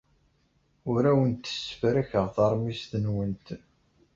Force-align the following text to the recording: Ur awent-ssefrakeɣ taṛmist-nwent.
Ur 0.91 1.01
awent-ssefrakeɣ 1.11 2.25
taṛmist-nwent. 2.35 3.47